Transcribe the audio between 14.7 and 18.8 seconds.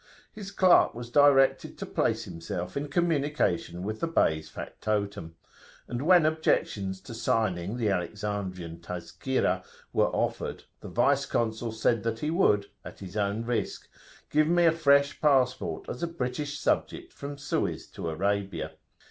fresh passport as a British subject from Suez to Arabia.